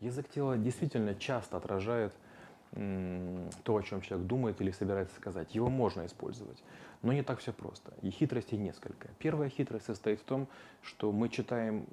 Язык 0.00 0.28
тела 0.28 0.56
действительно 0.56 1.14
часто 1.14 1.56
отражает 1.56 2.12
то, 2.72 3.76
о 3.76 3.82
чем 3.82 4.00
человек 4.02 4.26
думает 4.26 4.60
или 4.60 4.70
собирается 4.70 5.16
сказать. 5.16 5.54
Его 5.54 5.68
можно 5.70 6.04
использовать, 6.06 6.62
но 7.02 7.12
не 7.12 7.22
так 7.22 7.38
все 7.40 7.52
просто. 7.52 7.92
И 8.02 8.10
хитростей 8.10 8.58
несколько. 8.58 9.08
Первая 9.18 9.48
хитрость 9.48 9.86
состоит 9.86 10.20
в 10.20 10.24
том, 10.24 10.46
что 10.82 11.10
мы 11.10 11.28
читаем 11.28 11.86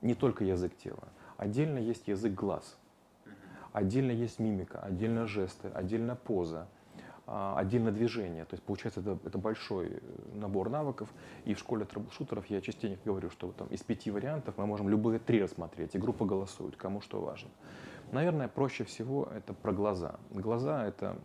не 0.00 0.14
только 0.14 0.44
язык 0.44 0.76
тела. 0.76 1.08
Отдельно 1.36 1.78
есть 1.78 2.08
язык 2.08 2.34
глаз, 2.34 2.76
отдельно 3.72 4.10
есть 4.10 4.38
мимика, 4.38 4.80
отдельно 4.80 5.26
жесты, 5.26 5.68
отдельно 5.68 6.16
поза, 6.16 6.68
отдельно 7.32 7.90
движение. 7.92 8.44
То 8.44 8.54
есть 8.54 8.62
получается 8.62 9.00
это, 9.00 9.18
это 9.24 9.38
большой 9.38 9.88
э, 9.88 10.00
набор 10.34 10.68
навыков. 10.68 11.08
И 11.46 11.54
в 11.54 11.58
школе 11.58 11.84
трэблшутеров 11.84 12.46
я 12.46 12.60
частенько 12.60 13.00
говорю, 13.04 13.30
что 13.30 13.52
там 13.52 13.68
из 13.68 13.82
пяти 13.82 14.10
вариантов 14.10 14.58
мы 14.58 14.66
можем 14.66 14.88
любые 14.88 15.18
три 15.18 15.42
рассмотреть, 15.42 15.94
и 15.94 15.98
группа 15.98 16.26
голосует, 16.26 16.76
кому 16.76 17.00
что 17.00 17.20
важно. 17.20 17.48
Наверное, 18.10 18.48
проще 18.48 18.84
всего 18.84 19.28
это 19.34 19.54
про 19.54 19.72
глаза. 19.72 20.16
Глаза— 20.30 20.86
это 20.86 21.16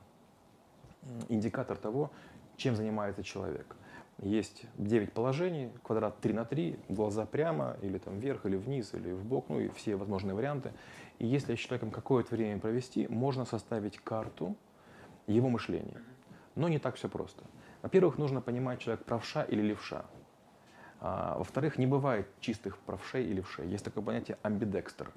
индикатор 1.28 1.78
того, 1.78 2.12
чем 2.56 2.76
занимается 2.76 3.24
человек. 3.24 3.76
Есть 4.20 4.64
9 4.78 5.12
положений, 5.12 5.72
квадрат 5.84 6.20
3 6.22 6.34
на 6.34 6.46
3, 6.46 6.80
глаза 6.90 7.26
прямо, 7.26 7.76
или 7.82 7.98
там 7.98 8.18
вверх, 8.18 8.46
или 8.46 8.56
вниз, 8.56 8.94
или 8.94 9.12
в 9.12 9.24
бок, 9.26 9.46
ну 9.50 9.60
и 9.60 9.68
все 9.70 9.96
возможные 9.96 10.34
варианты. 10.34 10.74
И 11.20 11.28
если 11.28 11.54
с 11.56 11.60
человеком 11.60 11.92
какое-то 11.92 12.36
время 12.36 12.60
провести, 12.60 13.08
можно 13.08 13.46
составить 13.46 13.98
карту 13.98 14.56
его 15.34 15.50
мышления. 15.50 16.02
Но 16.56 16.70
не 16.70 16.80
так 16.80 16.96
все 16.96 17.10
просто. 17.10 17.44
Во-первых, 17.82 18.18
нужно 18.18 18.42
понимать, 18.42 18.80
человек 18.80 19.06
правша 19.06 19.44
или 19.44 19.62
левша. 19.62 20.06
А, 21.00 21.38
во-вторых, 21.38 21.78
не 21.78 21.86
бывает 21.86 22.28
чистых 22.40 22.78
правшей 22.80 23.26
и 23.26 23.34
левшей. 23.34 23.68
Есть 23.68 23.86
такое 23.86 24.04
понятие 24.04 24.38
амбидекстер. 24.42 25.12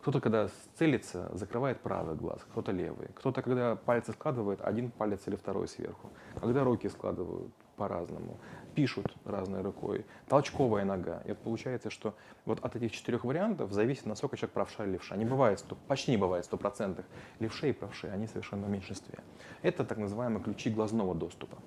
Кто-то, 0.00 0.20
когда 0.20 0.48
целится, 0.74 1.28
закрывает 1.36 1.80
правый 1.80 2.14
глаз, 2.14 2.40
кто-то 2.52 2.70
левый. 2.70 3.08
Кто-то, 3.16 3.42
когда 3.42 3.74
пальцы 3.74 4.12
складывает, 4.12 4.60
один 4.60 4.92
палец 4.92 5.26
или 5.26 5.34
второй 5.34 5.66
сверху. 5.66 6.10
Когда 6.40 6.62
руки 6.62 6.88
складывают 6.88 7.52
по-разному. 7.76 8.38
Пишут 8.74 9.14
разной 9.24 9.62
рукой. 9.62 10.04
Толчковая 10.28 10.84
нога. 10.84 11.22
И 11.24 11.28
вот 11.28 11.38
получается, 11.38 11.90
что 11.90 12.14
вот 12.44 12.64
от 12.64 12.76
этих 12.76 12.92
четырех 12.92 13.24
вариантов 13.24 13.72
зависит, 13.72 14.06
насколько 14.06 14.36
человек 14.36 14.54
правша 14.54 14.84
или 14.84 14.92
левша. 14.92 15.16
Не 15.16 15.24
бывает, 15.24 15.64
почти 15.88 16.10
не 16.10 16.16
бывает 16.16 16.44
стопроцентных. 16.44 17.06
Левшей 17.38 17.70
и 17.70 17.72
правшей, 17.72 18.12
они 18.12 18.26
совершенно 18.26 18.66
в 18.66 18.70
меньшинстве. 18.70 19.18
Это 19.62 19.84
так 19.84 19.98
называемые 19.98 20.42
ключи 20.42 20.70
глазного 20.70 21.14
доступа. 21.14 21.58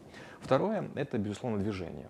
Второе– 0.42 0.90
это, 0.96 1.18
безусловно, 1.18 1.60
движение. 1.60 2.10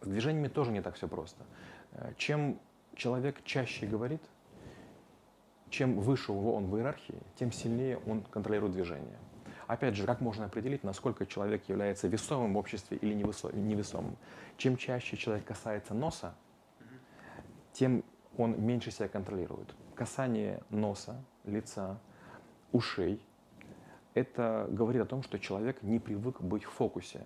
С 0.00 0.06
движениями 0.06 0.48
тоже 0.48 0.70
не 0.70 0.80
так 0.80 0.94
все 0.94 1.08
просто. 1.08 1.44
Э, 1.92 2.12
чем 2.16 2.60
человек 2.94 3.42
чаще 3.44 3.86
говорит– 3.86 4.22
чем 5.70 6.00
выше 6.00 6.32
он 6.32 6.66
в 6.66 6.76
иерархии, 6.76 7.20
тем 7.36 7.52
сильнее 7.52 7.98
он 8.06 8.22
контролирует 8.22 8.72
движение. 8.72 9.18
Опять 9.68 9.96
же, 9.96 10.06
как 10.06 10.22
можно 10.22 10.46
определить, 10.46 10.82
насколько 10.82 11.26
человек 11.26 11.68
является 11.68 12.08
весомым 12.08 12.54
в 12.54 12.56
обществе 12.56 12.96
или 12.96 13.12
невесомым? 13.12 14.16
Чем 14.56 14.78
чаще 14.78 15.18
человек 15.18 15.44
касается 15.44 15.92
носа, 15.92 16.34
тем 17.74 18.02
он 18.38 18.58
меньше 18.60 18.90
себя 18.90 19.08
контролирует. 19.08 19.74
Касание 19.94 20.62
носа, 20.70 21.22
лица, 21.44 22.00
ушей– 22.72 23.22
это 24.14 24.66
говорит 24.70 25.02
о 25.02 25.06
том, 25.06 25.22
что 25.22 25.38
человек 25.38 25.82
не 25.82 25.98
привык 25.98 26.40
быть 26.40 26.64
в 26.64 26.70
фокусе 26.70 27.20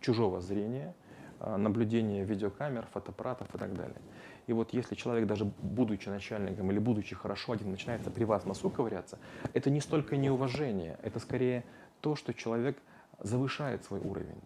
чужого 0.00 0.40
зрения, 0.40 0.92
а, 1.40 1.56
наблюдения 1.56 2.24
видеокамер, 2.24 2.86
фотоаппаратов 2.92 3.54
и 3.54 3.58
так 3.58 3.74
далее. 3.74 4.00
И 4.46 4.52
вот 4.52 4.72
если 4.72 4.94
человек, 4.94 5.26
даже 5.26 5.44
будучи 5.44 6.08
начальником 6.08 6.70
или 6.70 6.78
будучи 6.78 7.14
хорошо 7.14 7.52
один, 7.52 7.70
начинается 7.70 8.10
при 8.10 8.24
вас 8.24 8.44
носу 8.44 8.70
ковыряться, 8.70 9.18
это 9.54 9.70
не 9.70 9.80
столько 9.80 10.16
неуважение, 10.16 10.98
это 11.02 11.18
скорее 11.18 11.64
то, 12.00 12.14
что 12.14 12.32
человек 12.32 12.78
завышает 13.20 13.84
свой 13.84 14.00
уровень. 14.00 14.40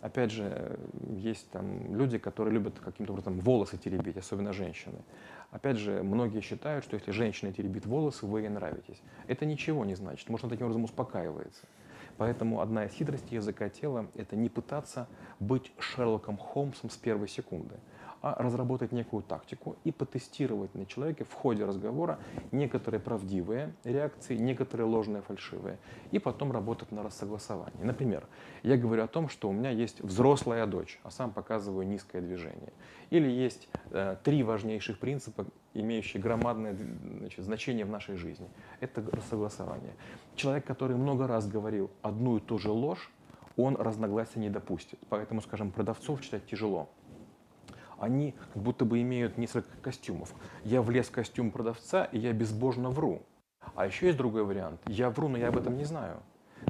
Опять 0.00 0.30
же, 0.30 0.78
есть 1.16 1.50
там 1.50 1.94
люди, 1.96 2.18
которые 2.18 2.54
любят 2.54 2.78
каким-то 2.78 3.12
образом 3.12 3.40
волосы 3.40 3.78
теребить, 3.78 4.16
особенно 4.16 4.52
женщины. 4.52 4.98
Опять 5.50 5.76
же, 5.78 6.02
многие 6.04 6.40
считают, 6.40 6.84
что 6.84 6.94
если 6.94 7.10
женщина 7.10 7.52
теребит 7.52 7.84
волосы, 7.84 8.26
вы 8.26 8.42
ей 8.42 8.48
нравитесь. 8.48 9.00
Это 9.26 9.44
ничего 9.44 9.84
не 9.84 9.96
значит. 9.96 10.28
Может, 10.28 10.50
таким 10.50 10.66
образом 10.66 10.84
успокаивается. 10.84 11.66
Поэтому 12.18 12.60
одна 12.60 12.84
из 12.84 12.92
хитростей 12.92 13.36
языка 13.36 13.68
тела– 13.68 14.10
это 14.16 14.34
не 14.34 14.48
пытаться 14.48 15.08
быть 15.38 15.72
Шерлоком 15.78 16.36
Холмсом 16.36 16.90
с 16.90 16.96
первой 16.96 17.28
секунды 17.28 17.76
а 18.20 18.34
разработать 18.42 18.92
некую 18.92 19.22
тактику 19.22 19.76
и 19.84 19.92
потестировать 19.92 20.74
на 20.74 20.86
человеке 20.86 21.24
в 21.24 21.32
ходе 21.32 21.64
разговора 21.64 22.18
некоторые 22.50 23.00
правдивые 23.00 23.74
реакции, 23.84 24.36
некоторые 24.36 24.86
ложные, 24.86 25.22
фальшивые, 25.22 25.78
и 26.10 26.18
потом 26.18 26.52
работать 26.52 26.90
на 26.90 27.02
рассогласовании. 27.02 27.82
Например, 27.82 28.26
я 28.62 28.76
говорю 28.76 29.04
о 29.04 29.08
том, 29.08 29.28
что 29.28 29.48
у 29.48 29.52
меня 29.52 29.70
есть 29.70 30.00
взрослая 30.00 30.66
дочь, 30.66 30.98
а 31.04 31.10
сам 31.10 31.32
показываю 31.32 31.86
низкое 31.86 32.20
движение. 32.20 32.72
Или 33.10 33.30
есть 33.30 33.68
э, 33.90 34.16
три 34.24 34.42
важнейших 34.42 34.98
принципа, 34.98 35.46
имеющие 35.74 36.22
громадное 36.22 36.76
значит, 36.76 37.44
значение 37.44 37.84
в 37.84 37.90
нашей 37.90 38.16
жизни. 38.16 38.48
Это 38.80 39.02
рассогласование. 39.12 39.94
Человек, 40.34 40.64
который 40.66 40.96
много 40.96 41.26
раз 41.26 41.46
говорил 41.46 41.90
одну 42.02 42.38
и 42.38 42.40
ту 42.40 42.58
же 42.58 42.70
ложь, 42.70 43.10
он 43.56 43.76
разногласия 43.76 44.40
не 44.40 44.50
допустит. 44.50 44.98
Поэтому, 45.08 45.40
скажем, 45.40 45.70
продавцов 45.70 46.20
читать 46.20 46.46
тяжело 46.46 46.88
они 47.98 48.34
как 48.52 48.62
будто 48.62 48.84
бы 48.84 49.00
имеют 49.02 49.38
несколько 49.38 49.76
костюмов. 49.82 50.32
Я 50.64 50.82
влез 50.82 51.08
в 51.08 51.12
костюм 51.12 51.50
продавца, 51.50 52.04
и 52.04 52.18
я 52.18 52.32
безбожно 52.32 52.90
вру. 52.90 53.22
А 53.74 53.86
еще 53.86 54.06
есть 54.06 54.18
другой 54.18 54.44
вариант. 54.44 54.80
Я 54.86 55.10
вру, 55.10 55.28
но 55.28 55.38
я 55.38 55.48
об 55.48 55.56
этом 55.56 55.76
не 55.76 55.84
знаю. 55.84 56.22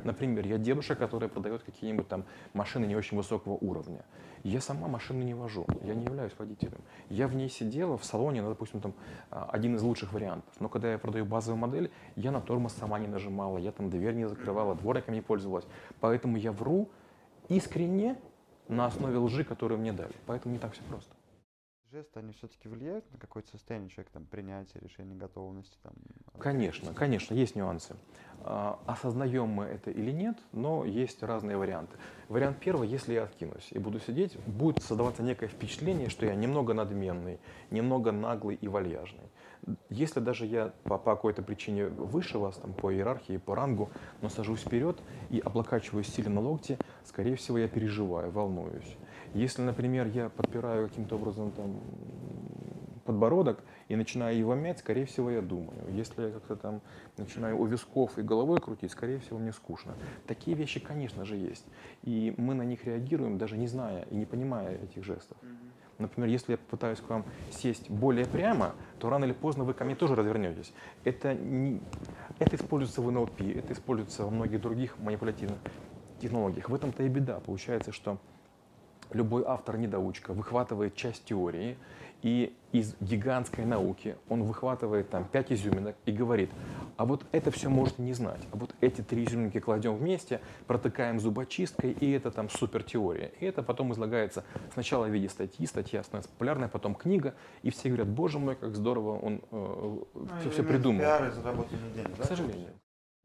Например, 0.05 0.47
я 0.47 0.59
девушка, 0.59 0.94
которая 0.94 1.28
продает 1.28 1.62
какие-нибудь 1.62 2.09
там 2.09 2.25
машины 2.53 2.84
не 2.87 2.97
очень 2.97 3.17
высокого 3.17 3.55
уровня. 3.55 4.05
Я 4.44 4.61
сама 4.61 4.87
машины 4.87 5.22
не 5.22 5.34
вожу, 5.34 5.67
я 5.83 5.94
не 5.94 6.05
являюсь 6.05 6.33
водителем. 6.38 6.81
Я 7.09 7.27
в 7.27 7.34
ней 7.34 7.49
сидела 7.49 7.99
в 7.99 8.05
салоне, 8.05 8.43
ну, 8.43 8.50
допустим, 8.50 8.81
там 8.81 8.94
а, 9.31 9.49
один 9.50 9.75
из 9.75 9.83
лучших 9.83 10.12
вариантов. 10.12 10.53
Но 10.61 10.69
когда 10.69 10.93
я 10.93 10.99
продаю 10.99 11.25
базовую 11.25 11.59
модель, 11.59 11.91
я 12.15 12.31
на 12.31 12.41
тормоз 12.41 12.72
сама 12.75 12.99
не 12.99 13.09
нажимала, 13.09 13.59
я 13.59 13.72
там 13.72 13.91
дверь 13.91 14.15
не 14.15 14.28
закрывала, 14.28 14.75
дворником 14.75 15.15
не 15.15 15.22
пользовалась. 15.22 15.67
Поэтому 16.00 16.37
я 16.37 16.53
вру 16.53 16.88
искренне 17.49 18.17
на 18.69 18.87
основе 18.87 19.19
лжи, 19.19 19.45
которую 19.45 19.81
мне 19.81 19.93
дали. 19.93 20.12
Поэтому 20.27 20.55
не 20.55 20.61
так 20.61 20.73
все 20.73 20.83
просто. 20.83 21.11
Жесты, 21.91 22.19
они 22.19 22.34
все-таки 22.34 22.69
влияют 22.69 23.10
на 23.12 23.19
какое-то 23.19 23.50
состояние 23.50 23.88
человека, 23.88 24.12
там, 24.12 24.26
принятие 24.26 24.82
решения, 24.82 25.15
готовности? 25.15 25.75
Там, 25.82 25.94
конечно, 26.38 26.93
конечно, 26.93 27.32
есть 27.32 27.56
нюансы. 27.56 27.97
А, 28.41 28.78
осознаем 28.87 29.49
мы 29.49 29.65
это 29.65 29.91
или 29.91 30.10
нет, 30.10 30.37
но 30.53 30.84
есть 30.84 31.22
разные 31.22 31.56
варианты. 31.56 31.97
Вариант 32.28 32.59
первый, 32.60 32.88
если 32.88 33.15
я 33.15 33.22
откинусь 33.22 33.69
и 33.71 33.78
буду 33.78 34.00
сидеть, 34.00 34.37
будет 34.47 34.82
создаваться 34.82 35.22
некое 35.22 35.49
впечатление, 35.49 36.10
что 36.10 36.26
я 36.26 36.34
немного 36.34 36.75
надменный, 36.75 37.41
немного 37.71 38.12
наглый 38.12 38.56
и 38.56 38.69
вальяжный. 38.69 39.25
Если 39.88 40.20
даже 40.20 40.44
я 40.44 40.75
по, 40.84 40.99
по 40.99 41.15
какой-то 41.15 41.43
причине 41.43 41.87
выше 41.87 42.38
вас, 42.38 42.56
там, 42.56 42.75
по 42.75 42.93
иерархии, 42.93 43.38
по 43.38 43.55
рангу, 43.55 43.88
но 44.20 44.28
сажусь 44.28 44.60
вперед 44.60 44.99
и 45.31 45.41
облокачиваюсь 45.41 46.09
сильно 46.09 46.34
на 46.34 46.41
локте, 46.43 46.78
скорее 47.05 47.37
всего, 47.37 47.56
я 47.56 47.69
переживаю, 47.69 48.31
волнуюсь. 48.31 48.97
Если, 49.38 49.62
например, 49.62 50.09
я 50.09 50.31
подпираю 50.31 50.88
каким-то 50.88 51.15
образом 51.15 51.53
там, 51.53 51.81
подбородок 53.04 53.60
и 53.87 53.94
начинаю 53.94 54.37
его 54.37 54.56
мять, 54.56 54.81
скорее 54.81 55.06
всего, 55.06 55.31
я 55.31 55.41
думаю. 55.41 55.78
Если 55.91 56.22
я 56.22 56.31
как-то 56.31 56.56
там 56.56 56.81
начинаю 57.16 57.56
у 57.56 57.65
висков 57.65 58.19
и 58.19 58.22
головой 58.22 58.59
крутить, 58.59 58.91
скорее 58.91 59.21
всего, 59.21 59.38
мне 59.38 59.53
скучно. 59.53 59.94
Такие 60.26 60.56
вещи, 60.56 60.81
конечно 60.81 61.25
же, 61.25 61.37
есть. 61.37 61.65
И 62.03 62.34
мы 62.37 62.54
на 62.54 62.62
них 62.62 62.84
реагируем, 62.84 63.38
даже 63.38 63.56
не 63.56 63.69
зная 63.69 64.03
и 64.10 64.16
не 64.16 64.26
понимая 64.26 64.76
этих 64.76 65.04
жестов. 65.04 65.37
Например, 65.99 66.29
если 66.29 66.52
я 66.52 66.58
попытаюсь 66.58 66.99
к 66.99 67.08
вам 67.08 67.25
сесть 67.52 67.88
более 67.91 68.26
прямо, 68.26 68.75
то 68.99 69.08
рано 69.08 69.25
или 69.25 69.32
поздно 69.32 69.62
вы 69.62 69.73
ко 69.73 69.84
мне 69.84 69.94
тоже 69.94 70.17
развернетесь. 70.17 70.73
Это, 71.05 71.32
не, 71.32 71.81
это 72.41 72.56
используется 72.56 73.02
в 73.02 73.11
НЛП, 73.11 73.41
это 73.41 73.73
используется 73.73 74.25
во 74.25 74.31
многих 74.31 74.61
других 74.61 74.99
манипулятивных 74.99 75.58
технологиях. 76.20 76.69
В 76.69 76.75
этом-то 76.75 77.05
и 77.05 77.08
беда. 77.08 77.38
Получается, 77.38 77.93
что 77.93 78.19
любой 79.12 79.44
автор-недоучка 79.46 80.32
выхватывает 80.32 80.94
часть 80.94 81.25
теории, 81.25 81.76
и 82.22 82.56
из 82.72 82.96
гигантской 83.00 83.64
науки 83.64 84.16
он 84.28 84.43
выхватывает 84.43 85.08
там 85.08 85.25
пять 85.25 85.52
изюминок 85.52 85.96
и 86.05 86.12
говорит, 86.12 86.50
а 86.96 87.05
вот 87.05 87.25
это 87.32 87.50
все 87.50 87.69
может 87.69 87.99
не 87.99 88.12
знать, 88.12 88.40
а 88.52 88.56
вот 88.56 88.75
эти 88.81 89.02
три 89.02 89.25
изюминки 89.25 89.60
кладем 89.60 89.94
вместе, 89.94 90.40
протыкаем 90.66 91.20
зубочисткой, 91.20 91.93
и 91.93 92.10
это 92.10 92.31
там 92.31 92.50
супер 92.50 92.82
теория. 92.82 93.32
И 93.40 93.46
это 93.46 93.62
потом 93.62 93.93
излагается 93.93 94.44
сначала 94.72 95.06
в 95.06 95.10
виде 95.10 95.28
статьи, 95.28 95.64
статья 95.66 96.02
становится 96.02 96.31
популярной, 96.32 96.69
потом 96.69 96.94
книга, 96.94 97.34
и 97.62 97.70
все 97.70 97.88
говорят, 97.88 98.08
боже 98.08 98.38
мой, 98.38 98.56
как 98.56 98.75
здорово 98.75 99.19
он 99.19 99.37
э, 99.37 99.40
ну, 99.52 100.28
все, 100.40 100.50
все 100.50 100.62
придумал. 100.64 101.00
Пиар 101.00 101.31
заработанный 101.31 101.90
день, 101.94 102.06
да? 102.16 102.22
К 102.25 102.26
сожалению. 102.26 102.70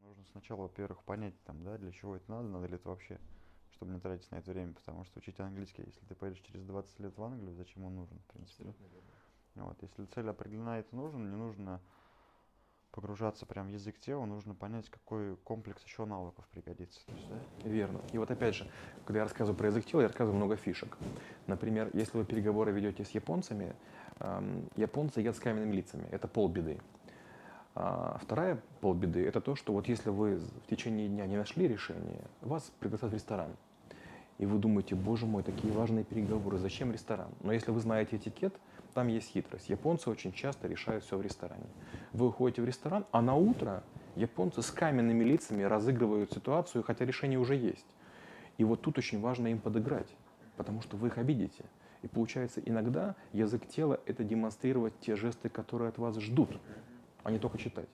Нужно 0.01 0.23
сначала, 0.31 0.61
во-первых, 0.61 1.01
понять, 1.03 1.33
там, 1.45 1.63
да, 1.63 1.77
для 1.77 1.91
чего 1.91 2.15
это 2.15 2.29
надо, 2.29 2.47
надо 2.47 2.67
ли 2.67 2.75
это 2.75 2.89
вообще 2.89 3.17
чтобы 3.73 3.93
не 3.93 3.99
тратить 3.99 4.29
на 4.31 4.37
это 4.37 4.51
время, 4.51 4.73
потому 4.73 5.03
что 5.05 5.19
учить 5.19 5.39
английский, 5.39 5.83
если 5.85 6.05
ты 6.05 6.15
поедешь 6.15 6.41
через 6.41 6.63
20 6.65 6.99
лет 6.99 7.17
в 7.17 7.23
Англию, 7.23 7.53
зачем 7.55 7.83
он 7.83 7.95
нужен, 7.95 8.19
в 8.19 8.33
принципе. 8.33 8.73
Вот, 9.55 9.77
если 9.81 10.05
цель 10.05 10.29
определена, 10.29 10.79
это 10.79 10.95
нужно, 10.95 11.19
не 11.19 11.35
нужно 11.35 11.79
погружаться 12.91 13.45
прям 13.45 13.67
в 13.67 13.69
язык 13.71 13.99
тела, 13.99 14.25
нужно 14.25 14.53
понять, 14.53 14.89
какой 14.89 15.35
комплекс 15.37 15.83
еще 15.83 16.05
навыков 16.05 16.47
пригодится. 16.51 16.99
То 17.05 17.11
есть, 17.13 17.27
да? 17.29 17.69
Верно. 17.69 18.01
И 18.11 18.17
вот 18.17 18.29
опять 18.29 18.55
же, 18.55 18.67
когда 19.05 19.19
я 19.19 19.23
рассказываю 19.25 19.57
про 19.57 19.67
язык 19.67 19.85
тела, 19.85 20.01
я 20.01 20.07
рассказываю 20.07 20.37
много 20.37 20.55
фишек. 20.55 20.95
Например, 21.47 21.89
если 21.93 22.17
вы 22.17 22.25
переговоры 22.25 22.71
ведете 22.71 23.03
с 23.03 23.09
японцами, 23.11 23.75
эм, 24.19 24.69
японцы 24.75 25.21
едят 25.21 25.35
с 25.35 25.39
каменными 25.39 25.75
лицами. 25.75 26.07
Это 26.11 26.27
полбеды. 26.27 26.79
А 27.75 28.19
вторая 28.21 28.61
полбеды– 28.81 29.25
это 29.27 29.41
то, 29.41 29.55
что 29.55 29.73
вот 29.73 29.87
если 29.87 30.09
вы 30.09 30.35
в 30.35 30.67
течение 30.69 31.07
дня 31.07 31.25
не 31.25 31.37
нашли 31.37 31.67
решение, 31.67 32.21
вас 32.41 32.71
пригласят 32.79 33.11
в 33.11 33.13
ресторан. 33.13 33.49
И 34.37 34.45
вы 34.45 34.59
думаете, 34.59 34.95
боже 34.95 35.25
мой, 35.25 35.43
такие 35.43 35.73
важные 35.73 36.03
переговоры, 36.03 36.57
зачем 36.57 36.91
ресторан? 36.91 37.29
Но 37.41 37.51
если 37.51 37.71
вы 37.71 37.79
знаете 37.79 38.17
этикет, 38.17 38.55
там 38.93 39.07
есть 39.07 39.29
хитрость. 39.29 39.69
Японцы 39.69 40.09
очень 40.09 40.33
часто 40.33 40.67
решают 40.67 41.03
все 41.03 41.17
в 41.17 41.21
ресторане. 41.21 41.65
Вы 42.11 42.27
уходите 42.27 42.61
в 42.61 42.65
ресторан, 42.65 43.05
а 43.11 43.21
на 43.21 43.35
утро 43.35 43.83
японцы 44.15 44.61
с 44.61 44.69
каменными 44.69 45.23
лицами 45.23 45.63
разыгрывают 45.63 46.31
ситуацию, 46.31 46.83
хотя 46.83 47.05
решение 47.05 47.39
уже 47.39 47.55
есть. 47.55 47.87
И 48.59 48.63
вот 48.63 48.81
тут 48.81 48.99
очень 48.99 49.19
важно 49.19 49.47
им 49.47 49.59
подыграть, 49.59 50.13
потому 50.57 50.81
что 50.81 50.95
вы 50.95 51.07
их 51.07 51.17
обидите. 51.17 51.65
И 52.03 52.07
получается, 52.07 52.61
иногда 52.63 53.15
язык 53.31 53.67
тела– 53.67 53.99
это 54.05 54.23
демонстрировать 54.23 54.93
те 54.99 55.15
жесты, 55.15 55.49
которые 55.49 55.89
от 55.89 55.97
вас 55.97 56.19
ждут, 56.19 56.59
а 57.23 57.31
не 57.31 57.39
только 57.39 57.57
читать. 57.57 57.89